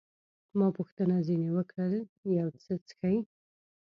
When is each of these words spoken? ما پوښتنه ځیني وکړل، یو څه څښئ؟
ما 0.57 0.67
پوښتنه 0.77 1.15
ځیني 1.27 1.49
وکړل، 1.57 1.93
یو 2.39 2.47
څه 2.63 2.73
څښئ؟ 2.87 3.17